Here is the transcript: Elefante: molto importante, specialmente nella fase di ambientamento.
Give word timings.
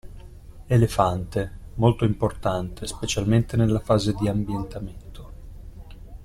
Elefante: 0.67 1.51
molto 1.75 2.05
importante, 2.05 2.87
specialmente 2.87 3.55
nella 3.55 3.77
fase 3.79 4.15
di 4.15 4.27
ambientamento. 4.27 5.31